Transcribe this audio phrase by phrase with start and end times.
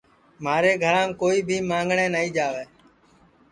[0.43, 2.63] مھارے گھرام کوئی بھی مانگٹؔیں نائی جاوے